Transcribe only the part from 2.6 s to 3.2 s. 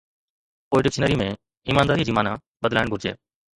بدلائڻ گهرجي.